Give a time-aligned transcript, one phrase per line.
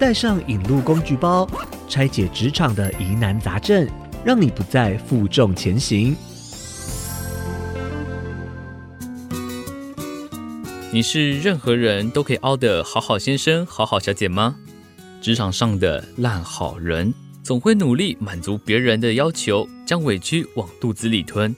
[0.00, 1.46] 带上引路工具包，
[1.86, 3.86] 拆解职场的疑难杂症，
[4.24, 6.16] 让你不再负重前行。
[10.90, 14.56] 你是任何人都可以凹的好好先生、好好小姐吗？
[15.20, 17.12] 职场上的烂好人，
[17.42, 21.54] 总会努力满足别人的要求，将委屈往肚子里吞。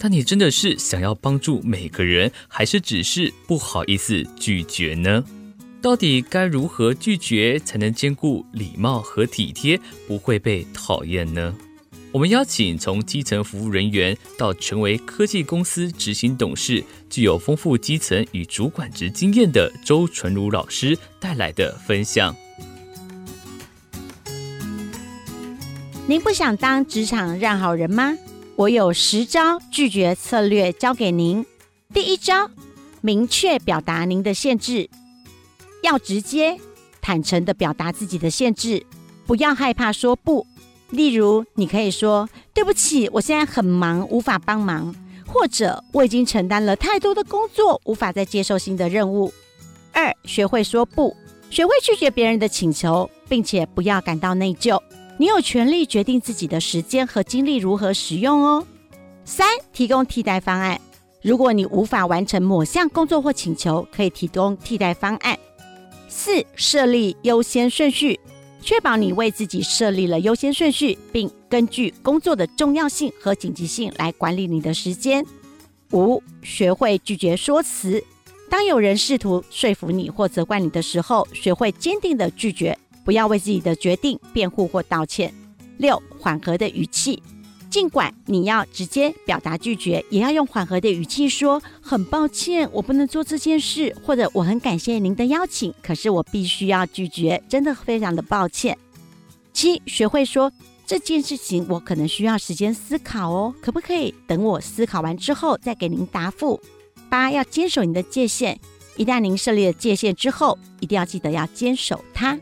[0.00, 5.22] 但你真的是想要帮助每个人，还是只是不好意思拒绝呢？
[5.84, 9.78] 到底该如何拒绝才能兼顾礼貌和体贴，
[10.08, 11.54] 不会被讨厌呢？
[12.10, 22.34] 我们邀请从基层服务人员到成为科技公司执行董事，具有丰富基层与主管职经验的周纯如老师带来的分享。
[26.06, 28.16] 您不想当职场让好人吗？
[28.56, 31.44] 我有十招拒绝策略教给您。
[31.92, 32.50] 第一招，
[33.02, 34.88] 明确表达您的限制，
[35.84, 36.58] 要直接、
[37.02, 38.84] 坦诚的表达自己的限制，
[39.26, 40.46] 不要害怕说不。
[40.88, 44.94] 例如，你可以说：“对不起，我现在很忙，无法帮忙。”
[45.26, 49.30] 或者“我已经承担了太多的工作，无法再接受新的任务。”
[49.92, 51.14] 二，学会说不，
[51.50, 54.80] 学会拒绝别人的请求，并且不要感到内疚。
[55.18, 58.66] 你有权利决定自己的时间和精力如何使用哦。
[59.26, 60.80] 三、提供替代方案。
[61.20, 65.38] 如果你无法完成某项工作或请求，可以提供替代方案。
[66.16, 68.20] 四、设立优先顺序，
[68.62, 75.26] 确保你为自己设立了优先顺序，并根据工作的重要性和紧急性来管理你的时间。
[75.92, 78.02] 五、学会拒绝说辞。
[78.48, 82.78] 当有人试图说服你或责怪你的时候，学会坚定地拒绝。
[83.04, 85.34] 不要为自己的决定辩护或道歉。
[85.78, 87.20] 六、缓和的语气，
[87.74, 98.78] 尽管你要直接表达拒绝，也要用缓和的语气说：“很抱歉，我不能做这件事。”或者“我很感谢您的邀请，可是我必须要拒绝，真的非常的抱歉。”
[99.52, 100.52] 七、学会说
[100.86, 106.60] 这件事情我可能需要时间思考哦，可不可以等我思考完之后再给您答复？
[107.08, 108.56] 八、要坚守你的界限，
[108.96, 112.38] 一旦您设立了界限之后，一定要记得要坚守它。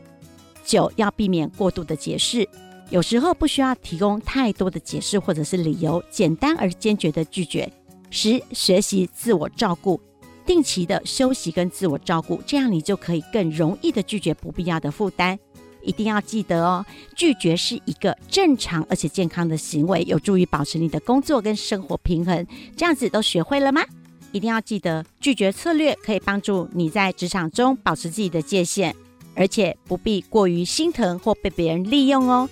[0.63, 2.47] 九，要避免过度的解释，
[2.89, 7.71] 有时候不需要提供太多的解释或者是理由，简单而坚决的拒绝。
[8.11, 9.99] 十，学习自我照顾，
[10.45, 15.39] 定期的休息跟自我照顾，这样你就可以更容易的拒绝不必要的负担。
[15.81, 16.85] 一定要记得哦，
[17.15, 22.45] 拒绝是一个正常而且健康的行为，有助于保持你的工作跟生活平衡。
[22.77, 23.83] 这样子都学会了吗？
[24.31, 28.95] 一定要记得，拒绝策略可以帮助你在职场中保持自己的界限。
[29.35, 32.47] 而且不必过于心疼或被别人利用哦。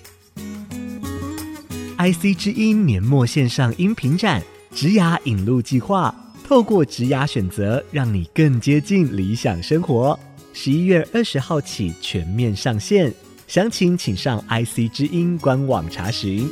[2.02, 4.42] IC 之音年末线上音频展
[4.76, 6.12] 《职涯引路计划》，
[6.44, 10.18] 透过职涯选择，让你更接近理想生活。
[10.52, 13.14] 十一月二十号起全面上线，
[13.46, 16.50] 详情请上 IC 之音官网查询。